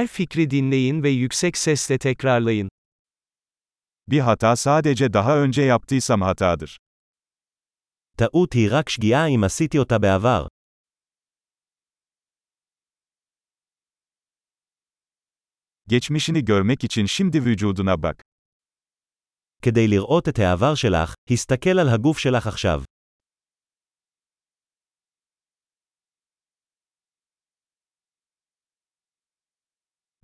Her 0.00 0.07
fikri 0.07 0.51
dinleyin 0.51 1.03
ve 1.03 1.09
yüksek 1.09 1.57
sesle 1.57 1.97
tekrarlayın. 1.97 2.69
Bir 4.07 4.19
hata 4.19 4.55
sadece 4.55 5.13
daha 5.13 5.37
önce 5.37 5.61
yaptıysam 5.61 6.21
hatadır. 6.21 6.77
טעות 8.17 8.53
היא 8.55 8.71
רק 8.71 8.89
שגיאה 8.89 9.27
אם 9.27 9.43
עשיתי 9.43 9.79
אותה 9.79 9.99
בעבר. 9.99 10.47
Geçmişini 15.87 16.45
görmek 16.45 16.83
için 16.83 17.05
şimdi 17.05 17.45
vücuduna 17.45 18.03
bak. 18.03 18.21
כדי 19.61 19.87
לראות 19.87 20.27
את 20.27 20.39
העבר 20.39 20.75
שלך, 20.75 21.13
הסתכל 21.31 21.79
על 21.79 21.89
הגוף 21.89 22.17
שלך 22.17 22.47
עכשיו. 22.47 22.83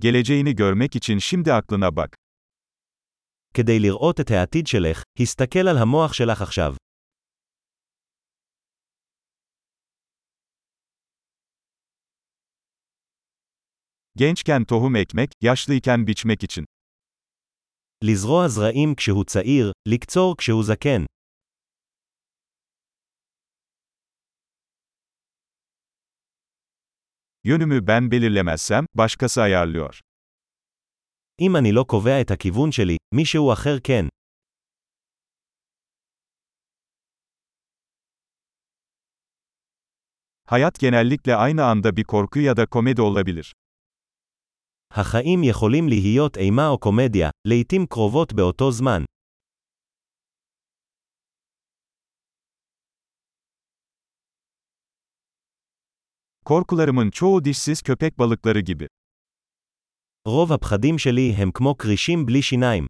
Geleceğini 0.00 0.54
görmek 0.54 0.96
için 0.96 1.18
şimdi 1.18 1.52
aklına 1.52 1.96
bak. 1.96 2.16
כדי 3.54 3.78
לראות 3.80 4.20
את 4.20 4.30
העתיד 4.30 4.66
שלך, 4.66 5.02
הסתכל 5.20 5.68
על 5.68 5.78
המוח 5.78 6.12
שלך 6.12 6.42
עכשיו. 6.42 6.76
Gençken 14.18 14.64
tohum 14.64 14.96
ekmek, 14.96 15.30
yaşlıyken 15.40 16.06
biçmek 16.06 16.42
için. 16.44 16.64
לזרוע 18.04 18.48
זרעים 18.48 18.94
כשהוא 18.94 19.24
צעיר, 19.24 19.72
לקצור 19.88 20.36
כשהוא 20.36 20.62
זקן. 20.64 21.06
Yönümü 27.46 27.86
ben 27.86 28.10
belirlemezsem, 28.10 28.86
başkası 28.94 29.42
ayarlıyor. 29.42 30.00
אם 31.40 31.56
אני 31.56 31.72
לא 31.72 31.84
קובע 31.84 32.20
את 32.20 32.30
הכיוון 32.30 32.72
שלי, 32.72 32.96
מישהו 33.14 33.52
אחר 33.52 33.76
כן. 33.84 34.06
Hayat 40.46 40.78
genellikle 40.78 41.36
aynı 41.36 41.64
anda 41.64 41.96
bir 41.96 42.04
korku 42.04 42.38
ya 42.38 42.56
da 42.56 42.66
komedi 42.66 43.02
olabilir. 43.02 43.52
החיים 44.94 45.44
יכולים 45.44 45.88
להיות 45.88 46.36
אימה 46.36 46.68
או 46.68 46.78
קומדיה, 46.78 47.30
לעתים 47.44 47.86
קרובות 47.86 48.32
באותו 48.32 48.70
זמן. 48.70 49.04
Korkularımın 56.46 57.10
çoğu 57.10 57.44
dişsiz 57.44 57.82
köpek 57.82 58.18
balıkları 58.18 58.60
gibi. 58.60 58.88
רוב 60.26 60.52
הפחדים 60.52 60.98
שלי 60.98 61.34
הם 61.38 61.52
כמו 61.52 61.74
כרישים 61.78 62.26
בלי 62.26 62.42
שיניים. 62.42 62.86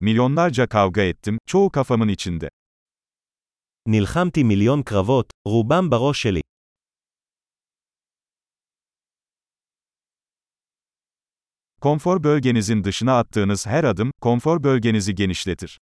Milyonlarca 0.00 0.66
kavga 0.66 1.02
ettim, 1.02 1.38
çoğu 1.46 1.70
kafamın 1.70 2.08
içinde. 2.08 2.48
נלחמתי 3.88 4.42
מיליון 4.42 4.82
קרבות, 4.82 5.30
רובם 5.48 5.90
בראש 5.90 6.22
שלי. 6.22 6.40
Konfor 11.80 12.22
bölgenizin 12.22 12.84
dışına 12.84 13.18
attığınız 13.18 13.66
her 13.66 13.84
adım, 13.84 14.12
konfor 14.20 14.62
bölgenizi 14.62 15.14
genişletir. 15.14 15.78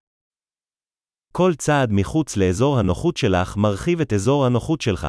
כל 1.32 1.50
צעד 1.58 1.88
מחוץ 1.92 2.36
לאזור 2.36 2.78
הנוחות 2.78 3.16
שלך 3.16 3.56
מרחיב 3.56 4.00
את 4.00 4.12
אזור 4.12 4.46
הנוחות 4.46 4.80
שלך. 4.80 5.06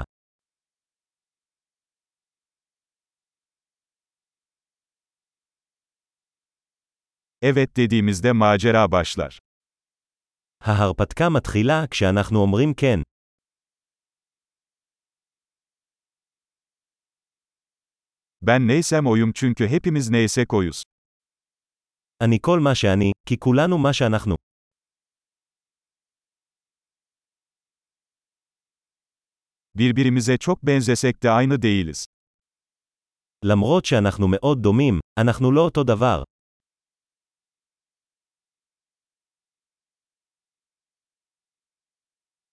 Evet 7.41 7.77
dediğimizde 7.77 8.31
macera 8.33 8.91
başlar. 8.91 9.37
ההרפתקה 10.61 11.29
מתחילה 11.29 11.87
כשאנחנו 11.91 12.39
אומרים 12.39 12.73
כן. 12.73 12.99
Ben 18.41 18.67
neysem 18.67 19.05
oyum 19.07 19.31
çünkü 19.33 19.67
hepimiz 19.67 20.09
neysek 20.09 20.53
oyuz. 20.53 20.83
אני 22.21 22.39
כל 22.41 22.59
מה 22.59 22.75
שאני, 22.75 23.11
כי 23.29 23.37
כולנו 23.39 23.77
מה 23.77 23.93
שאנחנו. 23.93 24.35
Birbirimize 29.74 30.38
çok 30.38 30.62
benzesek 30.62 31.22
de 31.22 31.30
aynı 31.30 31.62
değiliz. 31.62 32.06
למרות 33.44 33.84
שאנחנו 33.84 34.28
מאוד 34.28 34.62
דומים, 34.62 35.00
אנחנו 35.18 35.52
לא 35.52 35.60
אותו 35.60 35.84
דבר. 35.84 36.24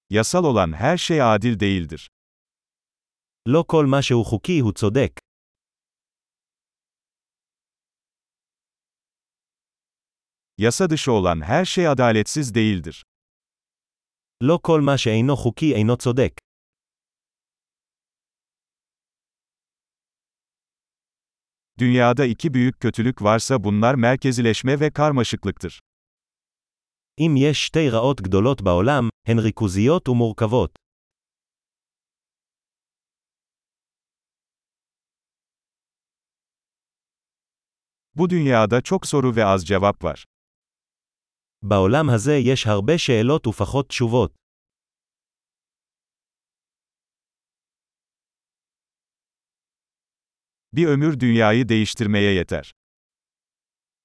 Yasal 0.10 0.44
olan 0.44 0.74
her 0.74 0.98
şey 0.98 1.22
adil 1.22 1.60
değildir. 1.60 2.08
לא 3.48 3.64
כל 3.68 3.86
מה 3.86 4.02
שהוא 4.02 4.26
חוקי 4.26 4.60
הוא 4.60 4.74
צודק. 4.74 5.20
Yasa 10.58 10.90
dışı 10.90 11.12
olan 11.12 11.42
her 11.42 11.66
şey 11.66 11.88
adaletsiz 11.88 12.56
değildir. 12.56 13.04
לא 14.44 14.60
כל 14.64 14.82
מה 14.82 14.98
שאינו 14.98 15.36
חוקי 15.36 15.76
אינו 15.76 15.98
צודק. 15.98 16.45
Dünyada 21.80 22.26
iki 22.26 22.54
büyük 22.54 22.80
kötülük 22.80 23.22
varsa 23.22 23.64
bunlar 23.64 23.96
merkezileşme 23.96 24.80
ve 24.80 24.92
karmaşıklıktır. 24.92 25.80
אם 27.20 27.36
יש 27.38 27.66
שתי 27.66 27.90
רעות 27.90 28.22
גדולות 28.22 28.62
בעולם, 28.62 29.10
הן 29.28 29.40
ריכוזיות 29.40 30.10
ומורכבות. 30.10 30.72
Bu 38.16 38.30
dünyada 38.30 38.82
çok 38.82 39.08
soru 39.08 39.36
ve 39.36 39.46
az 39.46 39.66
cevap 39.66 40.04
var. 40.04 40.26
בעולם 41.64 42.10
הזה 42.10 42.38
יש 42.38 42.68
הרבה 42.68 42.98
שאלות 42.98 43.48
ופחות 43.48 43.88
תשובות. 43.90 44.36
Bir 50.76 50.88
ömür 50.88 51.20
dünyayı 51.20 51.70
değiştirmeye 51.70 52.34
yeter. 52.34 52.72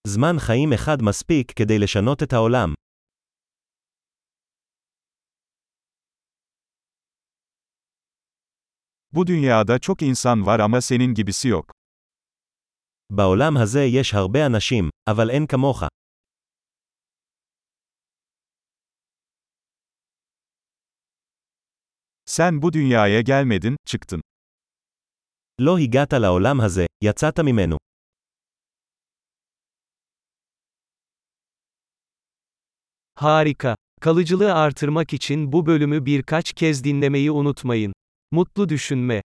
זמן 0.06 0.38
חיים 0.38 0.72
אחד 0.72 1.00
מספיק 1.02 1.56
כדי 1.56 1.78
לשנות 1.78 2.22
את 2.22 2.32
העולם. 2.32 2.74
Bu 9.12 9.26
dünyada 9.26 9.78
çok 9.78 10.02
insan 10.02 10.46
var 10.46 10.60
ama 10.60 10.80
senin 10.80 11.14
gibisi 11.14 11.48
yok. 11.48 11.72
בעולם 13.10 13.56
הזה 13.56 13.84
יש 13.84 14.14
הרבה 14.14 14.46
אנשים, 14.46 14.90
אבל 15.08 15.30
אין 15.30 15.46
כמוך. 15.46 15.82
Sen 22.26 22.62
bu 22.62 22.72
dünyaya 22.72 23.20
gelmedin, 23.20 23.76
çıktın. 23.86 24.22
לא 25.60 25.78
הגעת 25.78 26.12
לעולם 26.12 26.60
הזה, 26.60 26.86
יצאת 27.04 27.38
ממנו. 27.40 27.76
Harika. 33.16 33.76
Kalıcılığı 34.00 34.54
artırmak 34.54 35.12
için 35.12 35.52
bu 35.52 35.66
bölümü 35.66 36.06
birkaç 36.06 36.52
kez 36.52 36.84
dinlemeyi 36.84 37.30
unutmayın. 37.30 37.92
Mutlu 38.30 38.68
düşünme. 38.68 39.22